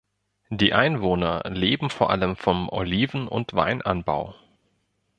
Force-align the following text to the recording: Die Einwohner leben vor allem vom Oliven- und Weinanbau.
Die 0.49 0.73
Einwohner 0.73 1.43
leben 1.47 1.91
vor 1.91 2.09
allem 2.09 2.35
vom 2.35 2.69
Oliven- 2.69 3.27
und 3.27 3.53
Weinanbau. 3.53 4.33